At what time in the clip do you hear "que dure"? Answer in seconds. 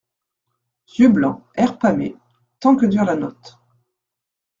2.75-3.05